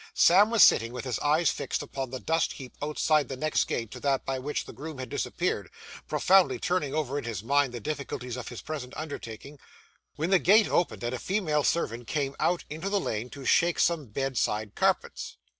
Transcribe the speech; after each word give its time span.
Sam 0.15 0.49
was 0.49 0.63
sitting 0.63 0.93
with 0.93 1.05
his 1.05 1.19
eyes 1.19 1.51
fixed 1.51 1.83
upon 1.83 2.09
the 2.09 2.19
dust 2.19 2.53
heap 2.53 2.73
outside 2.81 3.27
the 3.29 3.37
next 3.37 3.65
gate 3.65 3.91
to 3.91 3.99
that 3.99 4.25
by 4.25 4.39
which 4.39 4.65
the 4.65 4.73
groom 4.73 4.97
had 4.97 5.09
disappeared, 5.09 5.69
profoundly 6.07 6.57
turning 6.57 6.95
over 6.95 7.19
in 7.19 7.23
his 7.23 7.43
mind 7.43 7.71
the 7.71 7.79
difficulties 7.79 8.35
of 8.35 8.47
his 8.47 8.63
present 8.63 8.95
undertaking, 8.97 9.59
when 10.15 10.31
the 10.31 10.39
gate 10.39 10.67
opened, 10.67 11.03
and 11.03 11.13
a 11.13 11.19
female 11.19 11.63
servant 11.63 12.07
came 12.07 12.35
out 12.39 12.63
into 12.67 12.89
the 12.89 12.99
lane 12.99 13.29
to 13.29 13.45
shake 13.45 13.77
some 13.77 14.07
bedside 14.07 14.73
carpets. 14.73 15.37